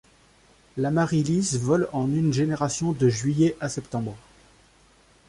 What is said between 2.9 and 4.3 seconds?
de juillet à septembre.